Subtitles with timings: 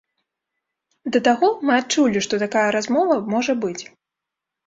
[1.17, 3.77] Да таго, мы адчулі, што такая размова можа быць.